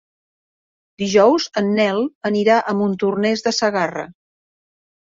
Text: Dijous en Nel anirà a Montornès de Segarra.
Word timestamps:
Dijous 1.03 1.45
en 1.63 1.69
Nel 1.81 2.01
anirà 2.33 2.59
a 2.73 2.77
Montornès 2.81 3.47
de 3.51 3.57
Segarra. 3.61 4.11